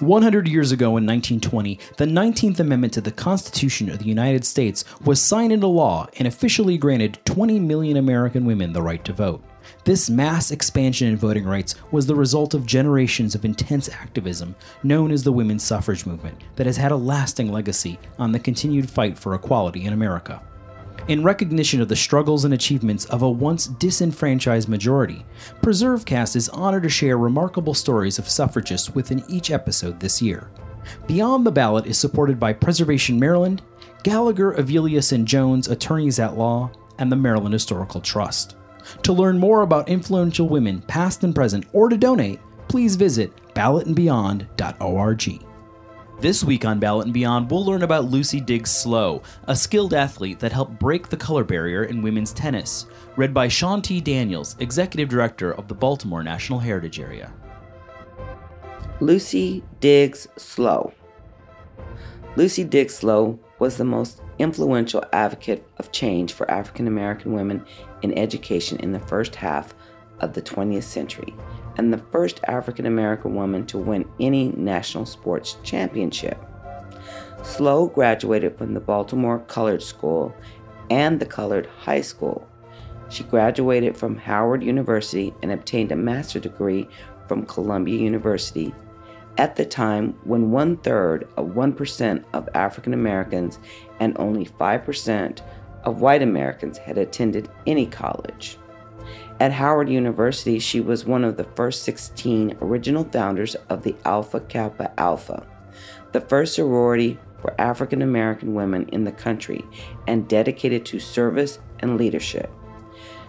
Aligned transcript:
100 0.00 0.46
years 0.46 0.72
ago 0.72 0.88
in 0.98 1.06
1920, 1.06 1.78
the 1.96 2.04
19th 2.04 2.60
Amendment 2.60 2.92
to 2.92 3.00
the 3.00 3.10
Constitution 3.10 3.88
of 3.88 3.98
the 3.98 4.04
United 4.04 4.44
States 4.44 4.84
was 5.06 5.22
signed 5.22 5.54
into 5.54 5.66
law 5.66 6.06
and 6.18 6.28
officially 6.28 6.76
granted 6.76 7.18
20 7.24 7.58
million 7.60 7.96
American 7.96 8.44
women 8.44 8.74
the 8.74 8.82
right 8.82 9.02
to 9.06 9.14
vote. 9.14 9.42
This 9.84 10.10
mass 10.10 10.50
expansion 10.50 11.08
in 11.08 11.16
voting 11.16 11.44
rights 11.44 11.76
was 11.92 12.06
the 12.06 12.14
result 12.14 12.52
of 12.52 12.66
generations 12.66 13.34
of 13.34 13.46
intense 13.46 13.88
activism 13.88 14.54
known 14.82 15.10
as 15.10 15.22
the 15.22 15.32
women's 15.32 15.64
suffrage 15.64 16.04
movement 16.04 16.42
that 16.56 16.66
has 16.66 16.76
had 16.76 16.92
a 16.92 16.96
lasting 16.96 17.50
legacy 17.50 17.98
on 18.18 18.32
the 18.32 18.38
continued 18.38 18.90
fight 18.90 19.18
for 19.18 19.34
equality 19.34 19.86
in 19.86 19.94
America 19.94 20.42
in 21.08 21.22
recognition 21.22 21.80
of 21.80 21.88
the 21.88 21.96
struggles 21.96 22.44
and 22.44 22.54
achievements 22.54 23.04
of 23.06 23.22
a 23.22 23.30
once 23.30 23.66
disenfranchised 23.66 24.68
majority. 24.68 25.24
PreserveCast 25.62 26.36
is 26.36 26.48
honored 26.50 26.82
to 26.82 26.88
share 26.88 27.18
remarkable 27.18 27.74
stories 27.74 28.18
of 28.18 28.28
suffragists 28.28 28.94
within 28.94 29.24
each 29.28 29.50
episode 29.50 30.00
this 30.00 30.20
year. 30.20 30.50
Beyond 31.06 31.46
the 31.46 31.52
Ballot 31.52 31.86
is 31.86 31.98
supported 31.98 32.38
by 32.38 32.52
Preservation 32.52 33.18
Maryland, 33.18 33.62
Gallagher, 34.02 34.52
Evelius, 34.54 35.12
and 35.12 35.26
Jones 35.26 35.68
Attorneys 35.68 36.18
at 36.18 36.36
Law, 36.36 36.70
and 36.98 37.10
the 37.10 37.16
Maryland 37.16 37.52
Historical 37.52 38.00
Trust. 38.00 38.56
To 39.02 39.12
learn 39.12 39.38
more 39.38 39.62
about 39.62 39.88
influential 39.88 40.48
women, 40.48 40.80
past 40.82 41.24
and 41.24 41.34
present, 41.34 41.66
or 41.72 41.88
to 41.88 41.96
donate, 41.96 42.40
please 42.68 42.94
visit 42.96 43.32
ballotandbeyond.org. 43.54 45.45
This 46.18 46.42
week 46.42 46.64
on 46.64 46.78
Ballot 46.78 47.04
and 47.04 47.12
Beyond, 47.12 47.50
we'll 47.50 47.66
learn 47.66 47.82
about 47.82 48.06
Lucy 48.06 48.40
Diggs 48.40 48.70
Slowe, 48.70 49.22
a 49.48 49.54
skilled 49.54 49.92
athlete 49.92 50.40
that 50.40 50.50
helped 50.50 50.78
break 50.78 51.10
the 51.10 51.16
color 51.16 51.44
barrier 51.44 51.84
in 51.84 52.00
women's 52.00 52.32
tennis, 52.32 52.86
read 53.16 53.34
by 53.34 53.48
Sean 53.48 53.82
T. 53.82 54.00
Daniels, 54.00 54.56
Executive 54.58 55.10
Director 55.10 55.52
of 55.52 55.68
the 55.68 55.74
Baltimore 55.74 56.22
National 56.22 56.58
Heritage 56.58 56.98
Area. 57.00 57.34
Lucy 59.00 59.62
Diggs 59.80 60.26
Slowe. 60.38 60.94
Lucy 62.36 62.64
Diggs 62.64 62.94
Slowe 62.94 63.38
was 63.58 63.76
the 63.76 63.84
most 63.84 64.22
influential 64.38 65.04
advocate 65.12 65.68
of 65.76 65.92
change 65.92 66.32
for 66.32 66.50
African 66.50 66.86
American 66.86 67.34
women 67.34 67.62
in 68.00 68.16
education 68.16 68.78
in 68.80 68.90
the 68.90 69.00
first 69.00 69.34
half 69.34 69.74
of 70.20 70.32
the 70.32 70.42
20th 70.42 70.84
century 70.84 71.34
and 71.76 71.92
the 71.92 72.02
first 72.10 72.40
African 72.44 72.86
American 72.86 73.34
woman 73.34 73.66
to 73.66 73.78
win 73.78 74.08
any 74.18 74.48
national 74.48 75.06
sports 75.06 75.56
championship. 75.62 76.38
Slowe 77.42 77.86
graduated 77.88 78.56
from 78.56 78.74
the 78.74 78.80
Baltimore 78.80 79.40
Colored 79.40 79.82
School 79.82 80.34
and 80.90 81.20
the 81.20 81.26
Colored 81.26 81.66
High 81.66 82.00
School. 82.00 82.48
She 83.08 83.24
graduated 83.24 83.96
from 83.96 84.16
Howard 84.16 84.62
University 84.62 85.32
and 85.42 85.52
obtained 85.52 85.92
a 85.92 85.96
master's 85.96 86.42
degree 86.42 86.88
from 87.28 87.46
Columbia 87.46 87.98
University 87.98 88.74
at 89.38 89.56
the 89.56 89.64
time 89.64 90.14
when 90.24 90.50
one 90.50 90.76
third 90.78 91.28
of 91.36 91.48
1% 91.48 92.24
of 92.32 92.48
African 92.54 92.94
Americans 92.94 93.58
and 94.00 94.16
only 94.18 94.46
5% 94.46 95.40
of 95.84 96.00
white 96.00 96.22
Americans 96.22 96.78
had 96.78 96.98
attended 96.98 97.48
any 97.66 97.86
college. 97.86 98.58
At 99.38 99.52
Howard 99.52 99.90
University, 99.90 100.58
she 100.58 100.80
was 100.80 101.04
one 101.04 101.22
of 101.22 101.36
the 101.36 101.44
first 101.56 101.82
16 101.82 102.56
original 102.62 103.04
founders 103.04 103.54
of 103.68 103.82
the 103.82 103.94
Alpha 104.04 104.40
Kappa 104.40 104.92
Alpha, 104.98 105.46
the 106.12 106.22
first 106.22 106.54
sorority 106.54 107.18
for 107.40 107.54
African 107.60 108.00
American 108.00 108.54
women 108.54 108.88
in 108.88 109.04
the 109.04 109.12
country 109.12 109.62
and 110.06 110.26
dedicated 110.26 110.86
to 110.86 110.98
service 110.98 111.58
and 111.80 111.98
leadership. 111.98 112.50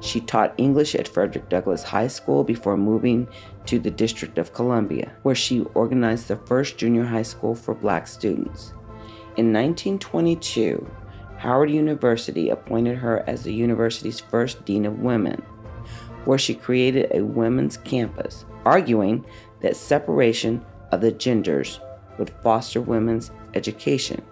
She 0.00 0.20
taught 0.20 0.54
English 0.56 0.96
at 0.96 1.06
Frederick 1.06 1.48
Douglass 1.48 1.84
High 1.84 2.08
School 2.08 2.42
before 2.42 2.76
moving 2.76 3.28
to 3.66 3.78
the 3.78 3.90
District 3.90 4.36
of 4.36 4.52
Columbia, 4.52 5.12
where 5.22 5.36
she 5.36 5.60
organized 5.74 6.26
the 6.26 6.36
first 6.36 6.76
junior 6.76 7.04
high 7.04 7.22
school 7.22 7.54
for 7.54 7.74
black 7.74 8.08
students. 8.08 8.72
In 9.36 9.52
1922, 9.52 10.90
Howard 11.38 11.70
University 11.70 12.50
appointed 12.50 12.98
her 12.98 13.22
as 13.28 13.44
the 13.44 13.54
university's 13.54 14.18
first 14.18 14.64
Dean 14.64 14.84
of 14.84 14.98
Women 14.98 15.40
where 16.24 16.38
she 16.38 16.54
created 16.54 17.10
a 17.12 17.24
women's 17.24 17.76
campus, 17.78 18.44
arguing 18.64 19.24
that 19.60 19.76
separation 19.76 20.64
of 20.90 21.00
the 21.00 21.12
genders 21.12 21.80
would 22.18 22.30
foster 22.42 22.80
women's 22.80 23.30
education. 23.54 24.22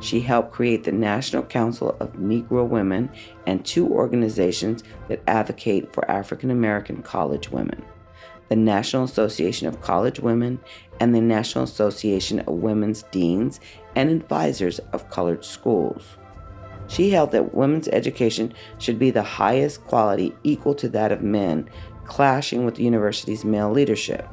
She 0.00 0.20
helped 0.20 0.52
create 0.52 0.84
the 0.84 0.92
National 0.92 1.42
Council 1.42 1.96
of 2.00 2.14
Negro 2.14 2.66
Women 2.66 3.10
and 3.46 3.64
two 3.64 3.86
organizations 3.88 4.82
that 5.08 5.22
advocate 5.26 5.92
for 5.92 6.10
African 6.10 6.50
American 6.50 7.02
college 7.02 7.50
women 7.50 7.84
the 8.50 8.56
National 8.56 9.04
Association 9.04 9.68
of 9.68 9.80
College 9.80 10.18
Women 10.18 10.58
and 10.98 11.14
the 11.14 11.20
National 11.20 11.62
Association 11.62 12.40
of 12.40 12.54
Women's 12.54 13.04
Deans 13.04 13.60
and 13.94 14.10
Advisors 14.10 14.80
of 14.92 15.08
Colored 15.08 15.44
Schools. 15.44 16.16
She 16.90 17.10
held 17.10 17.30
that 17.30 17.54
women's 17.54 17.86
education 17.88 18.52
should 18.78 18.98
be 18.98 19.12
the 19.12 19.22
highest 19.22 19.84
quality 19.84 20.34
equal 20.42 20.74
to 20.74 20.88
that 20.88 21.12
of 21.12 21.22
men, 21.22 21.70
clashing 22.04 22.64
with 22.64 22.74
the 22.74 22.82
university's 22.82 23.44
male 23.44 23.70
leadership. 23.70 24.28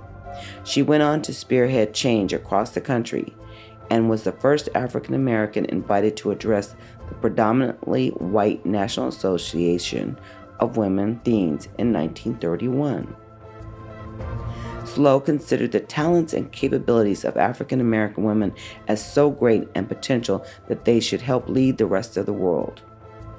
She 0.64 0.82
went 0.82 1.04
on 1.04 1.22
to 1.22 1.34
spearhead 1.34 1.94
change 1.94 2.34
across 2.34 2.72
the 2.72 2.82
country 2.82 3.36
and 3.92 4.10
was 4.10 4.24
the 4.24 4.32
first 4.32 4.70
African 4.74 5.14
American 5.14 5.66
invited 5.66 6.18
to 6.18 6.32
address 6.32 6.76
the 7.08 7.16
predominantly 7.16 8.10
white 8.10 8.66
National 8.66 9.08
Association 9.08 10.20
of 10.60 10.78
Women 10.78 11.22
Deans 11.24 11.68
in 11.78 11.94
1931. 11.94 13.16
Slowe 14.98 15.20
considered 15.20 15.74
the 15.74 15.80
talents 15.80 16.34
and 16.34 16.52
capabilities 16.52 17.24
of 17.24 17.38
African 17.38 17.80
American 17.80 18.24
women 18.24 18.52
as 18.88 19.14
so 19.14 19.30
great 19.30 19.68
and 19.76 19.88
potential 19.88 20.44
that 20.70 20.86
they 20.86 21.00
should 21.00 21.22
help 21.22 21.48
lead 21.48 21.78
the 21.78 21.86
rest 21.86 22.18
of 22.18 22.26
the 22.26 22.34
world. 22.34 22.82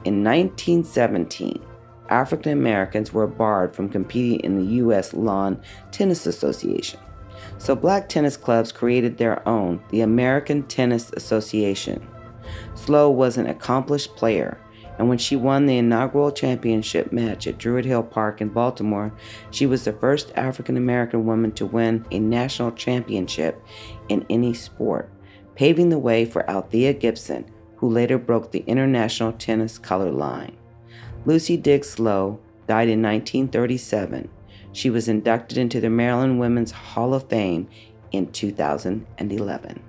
In 0.05 0.23
1917, 0.23 1.61
African 2.11 2.53
Americans 2.53 3.13
were 3.13 3.27
barred 3.27 3.75
from 3.75 3.89
competing 3.89 4.39
in 4.39 4.57
the 4.57 4.75
U.S. 4.77 5.13
Lawn 5.13 5.61
Tennis 5.91 6.27
Association. 6.27 7.01
So 7.59 7.75
black 7.75 8.09
tennis 8.09 8.37
clubs 8.37 8.71
created 8.71 9.19
their 9.19 9.47
own, 9.49 9.83
the 9.91 10.03
American 10.03 10.63
Tennis 10.63 11.11
Association. 11.17 12.07
Slowe 12.77 13.11
was 13.11 13.37
an 13.37 13.49
accomplished 13.49 14.15
player 14.15 14.61
and 14.99 15.09
when 15.09 15.19
she 15.19 15.37
won 15.37 15.67
the 15.67 15.79
inaugural 15.79 16.33
championship 16.33 17.13
match 17.13 17.47
at 17.47 17.59
Druid 17.59 17.85
Hill 17.85 18.03
Park 18.03 18.41
in 18.41 18.49
Baltimore, 18.49 19.13
she 19.51 19.65
was 19.65 19.85
the 19.85 19.93
first 19.93 20.33
African 20.35 20.77
American 20.77 21.25
woman 21.25 21.53
to 21.53 21.67
win 21.67 22.05
a 22.11 22.19
national 22.19 22.73
championship 22.73 23.63
in 24.09 24.27
any 24.29 24.53
sport, 24.53 25.11
paving 25.55 25.89
the 25.89 25.99
way 25.99 26.25
for 26.25 26.49
Althea 26.51 26.93
Gibson, 26.93 27.45
who 27.77 27.89
later 27.89 28.19
broke 28.19 28.51
the 28.51 28.65
international 28.67 29.33
tennis 29.33 29.79
color 29.79 30.11
line. 30.11 30.57
Lucy 31.25 31.57
Diggs 31.57 31.91
Slowe 31.91 32.41
died 32.67 32.89
in 32.89 33.01
1937. 33.01 34.29
She 34.73 34.91
was 34.91 35.09
inducted 35.09 35.59
into 35.59 35.81
the 35.81 35.91
Maryland 35.91 36.41
Women's 36.41 36.73
Hall 36.73 37.15
of 37.15 37.29
Fame 37.29 37.69
in 38.13 38.31
2011. 38.33 39.83